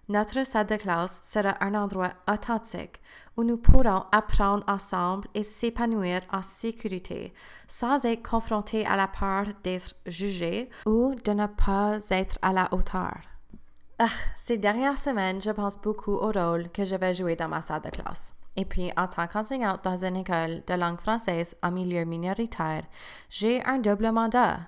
Notre 0.10 0.46
salle 0.46 0.68
de 0.68 0.78
classe 0.78 1.30
sera 1.30 1.56
un 1.62 1.76
endroit 1.76 2.14
authentique 2.30 3.02
où 3.36 3.44
nous 3.44 3.58
pourrons 3.58 4.06
apprendre 4.12 4.64
ensemble 4.68 5.28
et 5.34 5.44
s'épanouir 5.44 6.22
en 6.32 6.42
sécurité 6.42 7.34
sans 7.68 8.06
être 8.06 8.28
confrontés 8.28 8.86
à 8.86 8.96
la 8.96 9.08
peur 9.08 9.48
d'être 9.64 9.96
jugés 10.06 10.70
ou 10.86 11.14
de 11.26 11.32
ne 11.32 11.48
pas 11.48 11.98
être 12.10 12.40
à 12.42 12.54
la 12.54 12.74
hauteur. 12.74 13.18
Ah, 14.00 14.10
ces 14.36 14.60
dernières 14.60 15.00
semaines, 15.00 15.42
je 15.42 15.50
pense 15.50 15.76
beaucoup 15.76 16.12
au 16.14 16.32
rôle 16.32 16.70
que 16.70 16.86
je 16.86 16.96
vais 16.96 17.16
jouer 17.16 17.36
dans 17.36 17.48
ma 17.48 17.64
salle 17.64 17.82
de 17.82 17.90
classe. 17.90 18.32
Et 18.56 18.64
puis, 18.64 18.92
en 18.96 19.08
tant 19.08 19.26
qu'enseignante 19.26 19.84
dans 19.84 20.06
une 20.06 20.18
école 20.18 20.64
de 20.68 20.74
langue 20.76 21.00
française 21.00 21.56
en 21.64 21.72
milieu 21.72 22.06
minoritaire, 22.06 22.84
j'ai 23.30 23.64
un 23.66 23.80
double 23.80 24.12
mandat. 24.12 24.60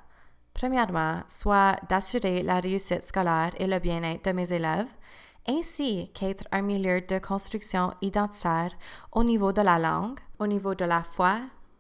Premièrement, 0.56 1.22
soit 1.28 1.76
d'assurer 1.90 2.42
la 2.42 2.60
réussite 2.60 3.04
scolaire 3.04 3.52
et 3.60 3.68
le 3.68 3.78
bien-être 3.78 4.26
de 4.26 4.32
mes 4.32 4.52
élèves, 4.52 4.90
ainsi 5.48 6.10
qu'être 6.14 6.46
un 6.52 6.64
milieu 6.64 7.02
de 7.02 7.20
construction 7.20 7.94
identitaire 8.02 8.72
au 9.12 9.24
niveau 9.24 9.54
de 9.54 9.62
la 9.62 9.78
langue, 9.78 10.20
au 10.40 10.48
niveau 10.48 10.74
de 10.74 10.86
la 10.86 11.04
foi, 11.04 11.38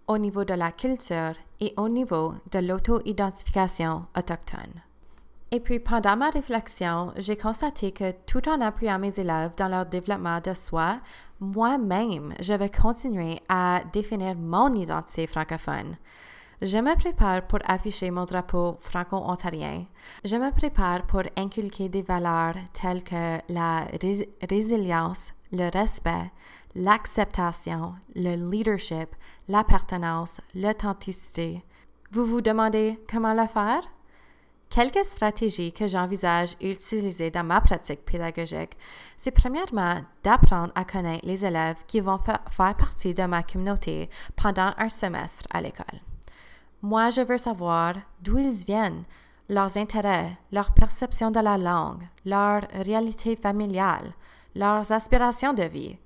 au 0.07 0.19
niveau 0.19 0.45
de 0.45 0.53
la 0.53 0.71
culture 0.71 1.33
et 1.59 1.73
au 1.77 1.89
niveau 1.89 2.35
de 2.51 2.59
l'auto-identification 2.59 4.05
autochtone. 4.15 4.88
Et 5.51 5.59
puis 5.59 5.79
pendant 5.79 6.15
ma 6.15 6.29
réflexion, 6.29 7.11
j'ai 7.17 7.35
constaté 7.35 7.91
que 7.91 8.11
tout 8.27 8.47
en 8.47 8.61
appuyant 8.61 8.99
mes 8.99 9.19
élèves 9.19 9.53
dans 9.57 9.67
leur 9.67 9.87
développement 9.87 10.39
de 10.39 10.53
soi, 10.53 10.99
moi-même, 11.39 12.33
je 12.39 12.53
vais 12.53 12.69
continuer 12.69 13.39
à 13.49 13.81
définir 13.91 14.35
mon 14.35 14.71
identité 14.73 15.25
francophone. 15.25 15.97
Je 16.61 16.77
me 16.77 16.95
prépare 16.95 17.47
pour 17.47 17.59
afficher 17.65 18.11
mon 18.11 18.25
drapeau 18.25 18.75
franco-ontarien. 18.81 19.85
Je 20.25 20.35
me 20.35 20.51
prépare 20.51 21.03
pour 21.07 21.23
inculquer 21.37 21.87
des 21.87 22.01
valeurs 22.01 22.55
telles 22.73 23.03
que 23.03 23.39
la 23.47 23.85
résilience, 24.49 25.31
le 25.53 25.71
respect, 25.71 26.31
l'acceptation, 26.75 27.95
le 28.13 28.35
leadership, 28.35 29.15
l'appartenance, 29.47 30.41
l'authenticité. 30.53 31.63
Vous 32.11 32.25
vous 32.25 32.41
demandez 32.41 32.99
comment 33.09 33.33
le 33.33 33.47
faire? 33.47 33.83
Quelques 34.69 35.03
stratégies 35.03 35.73
que 35.73 35.87
j'envisage 35.87 36.55
utiliser 36.61 37.31
dans 37.31 37.43
ma 37.43 37.59
pratique 37.59 38.05
pédagogique, 38.05 38.77
c'est 39.17 39.31
premièrement 39.31 40.01
d'apprendre 40.23 40.71
à 40.75 40.85
connaître 40.85 41.25
les 41.25 41.43
élèves 41.43 41.77
qui 41.87 41.99
vont 41.99 42.19
faire 42.19 42.75
partie 42.75 43.15
de 43.15 43.23
ma 43.23 43.41
communauté 43.41 44.11
pendant 44.35 44.71
un 44.77 44.89
semestre 44.89 45.47
à 45.49 45.61
l'école. 45.61 45.99
Moi, 46.83 47.09
je 47.09 47.21
veux 47.21 47.39
savoir 47.39 47.95
d'où 48.21 48.37
ils 48.37 48.63
viennent, 48.63 49.05
leurs 49.49 49.75
intérêts, 49.75 50.37
leur 50.51 50.71
perception 50.71 51.31
de 51.31 51.39
la 51.39 51.57
langue, 51.57 52.03
leur 52.23 52.61
réalité 52.71 53.35
familiale, 53.35 54.13
leurs 54.55 54.91
aspirations 54.91 55.53
de 55.53 55.63
vie. 55.63 55.97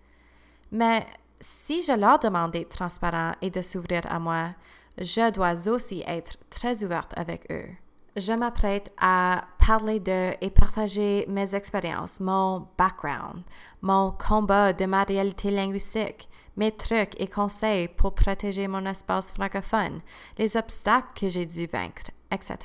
Mais 0.72 1.05
si 1.41 1.84
je 1.84 1.91
leur 1.91 2.17
demande 2.17 2.51
d'être 2.51 2.77
transparent 2.77 3.34
et 3.41 3.50
de 3.50 3.62
s'ouvrir 3.62 4.03
à 4.10 4.20
moi, 4.20 4.51
je 4.98 5.32
dois 5.32 5.67
aussi 5.67 6.01
être 6.08 6.38
très 6.50 6.86
ouverte 6.86 7.13
avec 7.17 7.51
eux. 7.51 7.67
Je 8.15 8.32
m'apprête 8.32 8.93
à 9.00 9.46
parler 9.58 10.00
de 10.00 10.34
et 10.39 10.51
partager 10.51 11.25
mes 11.27 11.55
expériences, 11.55 12.20
mon 12.20 12.67
background, 12.77 13.41
mon 13.82 14.12
combat 14.12 14.72
de 14.72 14.86
ma 14.86 15.03
réalité 15.03 15.50
linguistique, 15.50 16.29
mes 16.55 16.72
trucs 16.72 17.20
et 17.20 17.27
conseils 17.27 17.88
pour 17.88 18.13
protéger 18.13 18.67
mon 18.67 18.86
espace 18.86 19.32
francophone, 19.32 20.00
les 20.38 20.55
obstacles 20.55 21.08
que 21.20 21.29
j'ai 21.29 21.48
dû 21.48 21.65
vaincre, 21.65 22.12
etc. 22.29 22.58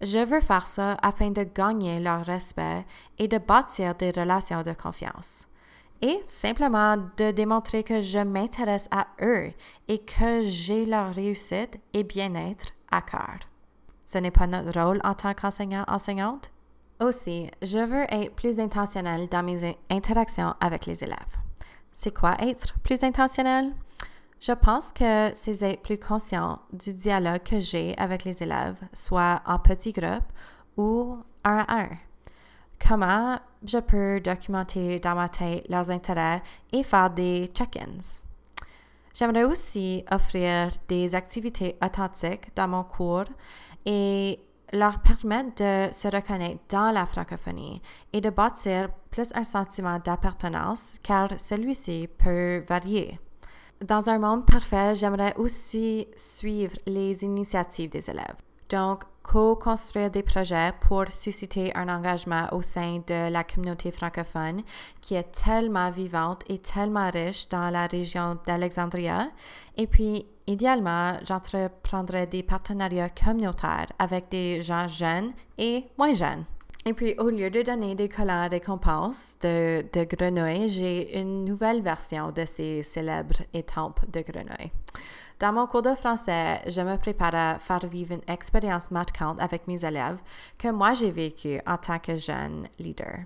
Je 0.00 0.24
veux 0.24 0.42
faire 0.42 0.68
ça 0.68 0.96
afin 1.02 1.30
de 1.30 1.42
gagner 1.42 1.98
leur 1.98 2.24
respect 2.24 2.86
et 3.18 3.26
de 3.26 3.38
bâtir 3.38 3.96
des 3.96 4.12
relations 4.12 4.62
de 4.62 4.74
confiance. 4.74 5.48
Et 6.02 6.22
simplement 6.28 6.96
de 7.16 7.32
démontrer 7.32 7.82
que 7.82 8.00
je 8.00 8.20
m'intéresse 8.20 8.88
à 8.92 9.08
eux 9.20 9.50
et 9.88 9.98
que 9.98 10.42
j'ai 10.44 10.86
leur 10.86 11.12
réussite 11.12 11.80
et 11.92 12.04
bien-être 12.04 12.66
à 12.92 13.02
cœur. 13.02 13.40
Ce 14.08 14.16
n'est 14.16 14.30
pas 14.30 14.46
notre 14.46 14.80
rôle 14.80 15.02
en 15.04 15.12
tant 15.12 15.34
qu'enseignant-enseignante. 15.34 16.50
Aussi, 16.98 17.50
je 17.60 17.76
veux 17.76 18.06
être 18.08 18.34
plus 18.34 18.58
intentionnelle 18.58 19.28
dans 19.28 19.42
mes 19.42 19.76
interactions 19.90 20.54
avec 20.60 20.86
les 20.86 21.04
élèves. 21.04 21.36
C'est 21.92 22.16
quoi 22.16 22.34
être 22.40 22.72
plus 22.78 23.04
intentionnel? 23.04 23.74
Je 24.40 24.52
pense 24.52 24.92
que 24.92 25.30
c'est 25.34 25.60
être 25.60 25.82
plus 25.82 25.98
conscient 25.98 26.58
du 26.72 26.94
dialogue 26.94 27.42
que 27.42 27.60
j'ai 27.60 27.94
avec 27.98 28.24
les 28.24 28.42
élèves, 28.42 28.80
soit 28.94 29.42
en 29.44 29.58
petits 29.58 29.92
groupes 29.92 30.32
ou 30.78 31.18
un 31.44 31.66
à 31.68 31.80
un. 31.80 31.88
Comment 32.80 33.38
je 33.62 33.76
peux 33.76 34.20
documenter 34.20 35.00
dans 35.00 35.16
ma 35.16 35.28
tête 35.28 35.68
leurs 35.68 35.90
intérêts 35.90 36.42
et 36.72 36.82
faire 36.82 37.10
des 37.10 37.48
check-ins. 37.48 38.22
J'aimerais 39.12 39.44
aussi 39.44 40.04
offrir 40.10 40.70
des 40.86 41.14
activités 41.14 41.76
authentiques 41.82 42.54
dans 42.54 42.68
mon 42.68 42.84
cours 42.84 43.24
et 43.86 44.40
leur 44.72 45.00
permettre 45.00 45.62
de 45.62 45.92
se 45.92 46.08
reconnaître 46.08 46.60
dans 46.68 46.90
la 46.90 47.06
francophonie 47.06 47.80
et 48.12 48.20
de 48.20 48.30
bâtir 48.30 48.90
plus 49.10 49.32
un 49.34 49.44
sentiment 49.44 49.98
d'appartenance 49.98 50.96
car 51.02 51.28
celui-ci 51.38 52.08
peut 52.18 52.62
varier. 52.68 53.18
Dans 53.84 54.10
un 54.10 54.18
monde 54.18 54.44
parfait, 54.44 54.94
j'aimerais 54.96 55.34
aussi 55.36 56.08
suivre 56.16 56.76
les 56.86 57.22
initiatives 57.24 57.90
des 57.90 58.10
élèves. 58.10 58.36
Donc, 58.68 59.04
co-construire 59.22 60.10
des 60.10 60.22
projets 60.22 60.72
pour 60.80 61.04
susciter 61.10 61.74
un 61.76 61.88
engagement 61.88 62.48
au 62.52 62.60
sein 62.60 63.02
de 63.06 63.30
la 63.30 63.44
communauté 63.44 63.92
francophone 63.92 64.62
qui 65.00 65.14
est 65.14 65.32
tellement 65.32 65.90
vivante 65.90 66.42
et 66.48 66.58
tellement 66.58 67.10
riche 67.10 67.48
dans 67.48 67.70
la 67.70 67.86
région 67.86 68.38
d'Alexandria. 68.46 69.28
Et 69.76 69.86
puis, 69.86 70.26
idéalement, 70.48 71.18
j'entreprendrai 71.24 72.26
des 72.26 72.42
partenariats 72.42 73.10
communautaires 73.10 73.92
avec 73.98 74.28
des 74.30 74.62
gens 74.62 74.88
jeunes 74.88 75.32
et 75.58 75.84
moins 75.96 76.12
jeunes. 76.12 76.44
Et 76.86 76.94
puis, 76.94 77.14
au 77.18 77.28
lieu 77.28 77.50
de 77.50 77.62
donner 77.62 77.94
des 77.94 78.08
collants 78.08 78.48
récompenses 78.48 79.36
de, 79.42 79.84
de 79.92 80.04
grenouilles, 80.04 80.68
j'ai 80.68 81.20
une 81.20 81.44
nouvelle 81.44 81.82
version 81.82 82.32
de 82.32 82.44
ces 82.46 82.82
célèbres 82.82 83.42
étampes 83.52 84.00
de 84.10 84.22
grenouilles. 84.22 84.72
Dans 85.38 85.52
mon 85.52 85.66
cours 85.66 85.82
de 85.82 85.94
français, 85.94 86.60
je 86.66 86.80
me 86.80 86.96
prépare 86.96 87.34
à 87.34 87.58
faire 87.58 87.86
vivre 87.86 88.14
une 88.14 88.32
expérience 88.32 88.90
marquante 88.90 89.40
avec 89.40 89.68
mes 89.68 89.84
élèves 89.84 90.18
que 90.58 90.68
moi 90.68 90.94
j'ai 90.94 91.12
vécue 91.12 91.60
en 91.64 91.76
tant 91.76 91.98
que 92.00 92.16
jeune 92.16 92.66
leader. 92.78 93.18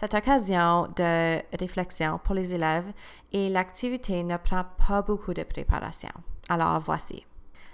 Cette 0.00 0.14
occasion 0.14 0.86
de 0.94 1.42
réflexion 1.58 2.20
pour 2.22 2.36
les 2.36 2.54
élèves 2.54 2.92
et 3.32 3.48
l'activité 3.48 4.22
ne 4.22 4.36
prend 4.36 4.62
pas 4.86 5.02
beaucoup 5.02 5.34
de 5.34 5.42
préparation. 5.42 6.12
Alors 6.48 6.78
voici. 6.78 7.26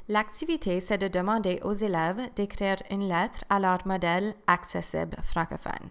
L'activité, 0.09 0.81
c'est 0.81 0.97
de 0.97 1.09
demander 1.09 1.61
aux 1.65 1.75
élèves 1.75 2.31
d'écrire 2.35 2.77
une 2.91 3.09
lettre 3.09 3.45
à 3.51 3.61
leur 3.61 3.87
modèle 3.87 4.33
accessible 4.47 5.19
francophone. 5.23 5.91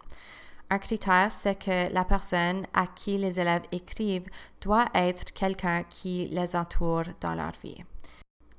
Un 0.71 0.79
critère, 0.79 1.31
c'est 1.31 1.63
que 1.63 1.93
la 1.93 2.03
personne 2.03 2.65
à 2.73 2.87
qui 2.87 3.19
les 3.19 3.39
élèves 3.39 3.67
écrivent 3.71 4.29
doit 4.59 4.87
être 4.95 5.33
quelqu'un 5.33 5.83
qui 5.83 6.29
les 6.31 6.55
entoure 6.55 7.03
dans 7.21 7.35
leur 7.35 7.51
vie. 7.63 7.83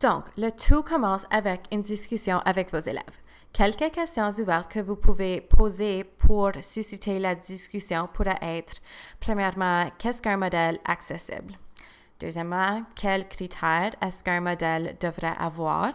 Donc, 0.00 0.26
le 0.37 0.50
tout 0.50 0.84
commence 0.84 1.26
avec 1.28 1.62
une 1.72 1.80
discussion 1.80 2.38
avec 2.44 2.70
vos 2.70 2.78
élèves. 2.78 3.23
Quelques 3.55 3.93
questions 3.93 4.31
ouvertes 4.40 4.69
que 4.69 4.81
vous 4.81 4.97
pouvez 4.97 5.40
poser 5.40 6.03
pour 6.03 6.51
susciter 6.61 7.21
la 7.21 7.37
discussion 7.37 8.09
pourraient 8.12 8.37
être, 8.43 8.75
premièrement, 9.21 9.88
qu'est-ce 9.97 10.21
qu'un 10.21 10.37
modèle 10.37 10.81
accessible? 10.85 11.57
Deuxièmement, 12.19 12.83
quels 12.97 13.29
critères 13.29 13.93
est-ce 14.03 14.25
qu'un 14.25 14.40
modèle 14.40 14.97
devrait 15.01 15.37
avoir? 15.38 15.93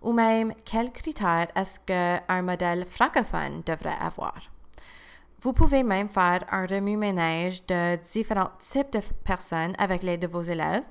Ou 0.00 0.14
même, 0.14 0.54
quels 0.64 0.92
critères 0.92 1.48
est-ce 1.54 1.78
qu'un 1.78 2.40
modèle 2.40 2.86
francophone 2.86 3.62
devrait 3.66 3.98
avoir? 4.00 4.40
Vous 5.42 5.52
pouvez 5.52 5.82
même 5.82 6.08
faire 6.08 6.46
un 6.50 6.64
remue-ménage 6.64 7.66
de 7.66 7.96
différents 7.96 8.52
types 8.58 8.94
de 8.94 9.00
personnes 9.24 9.74
avec 9.76 10.02
l'aide 10.02 10.22
de 10.22 10.26
vos 10.26 10.40
élèves. 10.40 10.86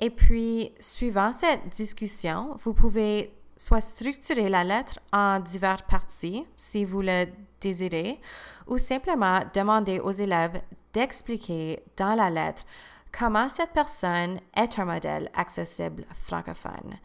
Et 0.00 0.08
puis, 0.08 0.72
suivant 0.80 1.34
cette 1.34 1.68
discussion, 1.68 2.56
vous 2.64 2.72
pouvez 2.72 3.34
soit 3.60 3.82
structurer 3.82 4.48
la 4.48 4.64
lettre 4.64 4.98
en 5.12 5.38
diverses 5.38 5.82
parties, 5.82 6.46
si 6.56 6.82
vous 6.82 7.02
le 7.02 7.26
désirez, 7.60 8.18
ou 8.66 8.78
simplement 8.78 9.42
demander 9.52 10.00
aux 10.00 10.12
élèves 10.12 10.62
d'expliquer 10.94 11.84
dans 11.94 12.14
la 12.14 12.30
lettre 12.30 12.64
comment 13.12 13.50
cette 13.50 13.72
personne 13.72 14.40
est 14.56 14.78
un 14.78 14.86
modèle 14.86 15.30
accessible 15.34 16.06
francophone, 16.24 16.96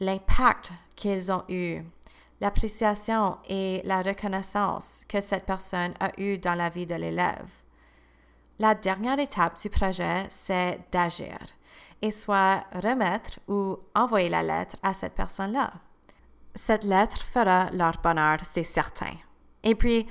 l'impact 0.00 0.72
qu'ils 0.96 1.30
ont 1.30 1.44
eu, 1.48 1.82
l'appréciation 2.40 3.38
et 3.48 3.80
la 3.84 4.02
reconnaissance 4.02 5.04
que 5.08 5.20
cette 5.20 5.46
personne 5.46 5.94
a 6.00 6.10
eue 6.20 6.36
dans 6.36 6.56
la 6.56 6.68
vie 6.68 6.86
de 6.86 6.96
l'élève. 6.96 7.48
La 8.58 8.74
dernière 8.74 9.20
étape 9.20 9.56
du 9.62 9.70
projet, 9.70 10.26
c'est 10.30 10.80
d'agir 10.90 11.38
et 12.02 12.10
soit 12.10 12.64
remettre 12.74 13.38
ou 13.46 13.78
envoyer 13.94 14.28
la 14.28 14.42
lettre 14.42 14.76
à 14.82 14.92
cette 14.94 15.14
personne-là. 15.14 15.72
Cette 16.54 16.84
lettre 16.84 17.24
fera 17.26 17.70
leur 17.70 17.98
bonheur, 18.02 18.38
c'est 18.42 18.62
certain. 18.62 19.14
Et 19.62 19.74
puis, 19.74 20.06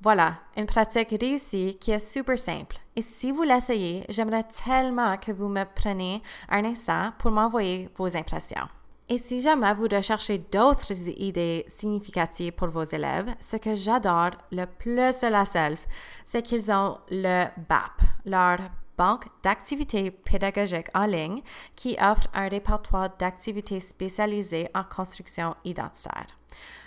voilà, 0.00 0.34
une 0.56 0.66
pratique 0.66 1.16
réussie 1.20 1.76
qui 1.80 1.90
est 1.90 1.98
super 1.98 2.38
simple. 2.38 2.76
Et 2.96 3.02
si 3.02 3.30
vous 3.30 3.42
l'essayez, 3.42 4.04
j'aimerais 4.08 4.44
tellement 4.44 5.16
que 5.16 5.32
vous 5.32 5.48
me 5.48 5.64
preniez 5.64 6.22
un 6.48 6.64
instant 6.64 7.12
pour 7.18 7.30
m'envoyer 7.30 7.88
vos 7.96 8.16
impressions. 8.16 8.68
Et 9.08 9.18
si 9.18 9.42
jamais 9.42 9.74
vous 9.74 9.88
recherchez 9.90 10.38
d'autres 10.38 10.92
idées 11.18 11.64
significatives 11.68 12.52
pour 12.52 12.68
vos 12.68 12.84
élèves, 12.84 13.34
ce 13.38 13.56
que 13.56 13.74
j'adore 13.76 14.30
le 14.50 14.64
plus 14.64 15.20
de 15.20 15.26
la 15.26 15.44
SELF, 15.44 15.80
c'est 16.24 16.42
qu'ils 16.42 16.72
ont 16.72 16.98
le 17.10 17.46
BAP, 17.68 18.00
leur 18.24 18.58
banque 18.96 19.26
d'activités 19.42 20.10
pédagogiques 20.10 20.88
en 20.94 21.06
ligne, 21.06 21.42
qui 21.76 21.96
offre 22.00 22.28
un 22.34 22.48
répertoire 22.48 23.10
d'activités 23.18 23.80
spécialisées 23.80 24.68
en 24.74 24.84
construction 24.84 25.54
identitaire 25.64 26.26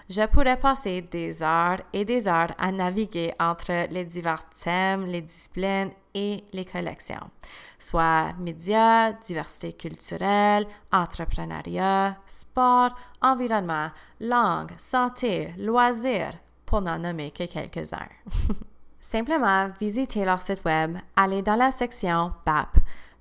je 0.09 0.25
pourrais 0.27 0.57
passer 0.57 1.01
des 1.01 1.43
heures 1.43 1.81
et 1.91 2.05
des 2.05 2.27
heures 2.27 2.53
à 2.57 2.71
naviguer 2.71 3.33
entre 3.39 3.91
les 3.91 4.05
divers 4.05 4.45
thèmes, 4.49 5.05
les 5.05 5.21
disciplines 5.21 5.91
et 6.13 6.43
les 6.53 6.65
collections, 6.65 7.29
soit 7.77 8.33
médias, 8.39 9.11
diversité 9.13 9.73
culturelle, 9.73 10.65
entrepreneuriat, 10.91 12.17
sport, 12.25 12.95
environnement, 13.21 13.89
langue, 14.19 14.71
santé, 14.77 15.53
loisirs, 15.57 16.33
pour 16.65 16.81
n'en 16.81 16.99
nommer 16.99 17.31
que 17.31 17.45
quelques-uns. 17.45 18.09
Simplement, 19.09 19.69
visitez 19.79 20.25
leur 20.25 20.41
site 20.41 20.65
web, 20.65 20.97
allez 21.15 21.41
dans 21.41 21.55
la 21.55 21.71
section 21.71 22.33
BAP, 22.45 22.75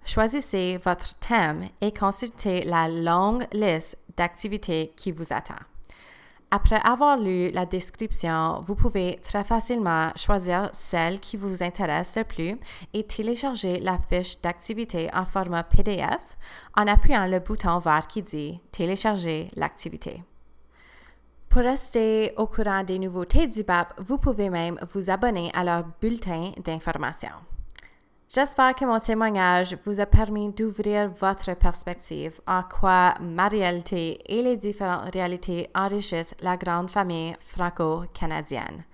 choisissez 0.05 0.79
votre 0.79 1.17
thème 1.21 1.69
et 1.81 1.93
consultez 1.93 2.65
la 2.65 2.89
longue 2.89 3.47
liste 3.53 3.97
d'activités 4.17 4.93
qui 4.97 5.13
vous 5.13 5.33
attend. 5.33 5.63
Après 6.51 6.81
avoir 6.83 7.19
lu 7.19 7.53
la 7.53 7.67
description, 7.67 8.61
vous 8.67 8.75
pouvez 8.75 9.21
très 9.23 9.45
facilement 9.45 10.09
choisir 10.17 10.71
celle 10.73 11.21
qui 11.21 11.37
vous 11.37 11.63
intéresse 11.63 12.17
le 12.17 12.25
plus 12.25 12.59
et 12.93 13.05
télécharger 13.05 13.79
la 13.79 14.01
fiche 14.11 14.41
d'activité 14.41 15.09
en 15.15 15.25
format 15.25 15.63
PDF 15.63 16.19
en 16.77 16.89
appuyant 16.89 17.29
le 17.29 17.39
bouton 17.39 17.79
vert 17.79 18.09
qui 18.09 18.25
dit 18.25 18.61
Télécharger 18.73 19.53
l'activité. 19.55 20.25
Pour 21.49 21.63
rester 21.63 22.33
au 22.37 22.47
courant 22.47 22.83
des 22.83 22.99
nouveautés 22.99 23.47
du 23.47 23.63
BAP, 23.63 23.95
vous 23.99 24.19
pouvez 24.19 24.51
même 24.51 24.79
vous 24.93 25.11
abonner 25.11 25.51
à 25.55 25.65
leur 25.65 25.85
bulletin 26.01 26.53
d'information. 26.65 27.31
J'espère 28.29 28.75
que 28.75 28.85
mon 28.85 28.99
témoignage 28.99 29.77
vous 29.85 30.01
a 30.01 30.07
permis 30.07 30.53
d'ouvrir 30.53 31.11
votre 31.21 31.55
perspective 31.55 32.41
en 32.47 32.63
quoi 32.63 33.15
ma 33.21 33.49
réalité 33.49 34.19
et 34.27 34.43
les 34.43 34.57
différentes 34.57 35.13
réalités 35.13 35.71
enrichissent 35.75 36.35
la 36.41 36.57
grande 36.57 36.91
famille 36.91 37.37
franco-canadienne. 37.39 38.85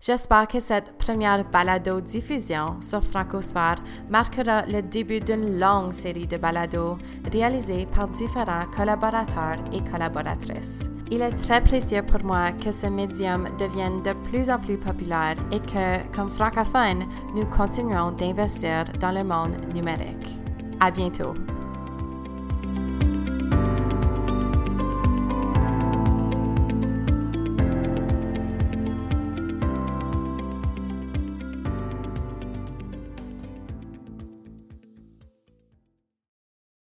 J'espère 0.00 0.48
que 0.48 0.60
cette 0.60 0.96
première 0.96 1.44
balado-diffusion 1.44 2.80
sur 2.80 3.04
Francosphère 3.04 3.76
marquera 4.08 4.64
le 4.64 4.80
début 4.80 5.20
d'une 5.20 5.58
longue 5.60 5.92
série 5.92 6.26
de 6.26 6.38
balados 6.38 6.96
réalisés 7.30 7.86
par 7.94 8.08
différents 8.08 8.64
collaborateurs 8.74 9.56
et 9.74 9.82
collaboratrices. 9.90 10.88
Il 11.10 11.20
est 11.20 11.36
très 11.42 11.60
précieux 11.60 12.02
pour 12.02 12.24
moi 12.24 12.52
que 12.52 12.72
ce 12.72 12.86
médium 12.86 13.46
devienne 13.58 14.02
de 14.02 14.14
plus 14.30 14.48
en 14.48 14.58
plus 14.58 14.78
populaire 14.78 15.36
et 15.52 15.60
que, 15.60 16.16
comme 16.16 16.30
francophones, 16.30 17.04
nous 17.34 17.44
continuons 17.46 18.12
d'investir 18.12 18.84
dans 19.00 19.12
le 19.12 19.22
monde 19.22 19.56
numérique. 19.74 20.38
À 20.80 20.90
bientôt! 20.90 21.34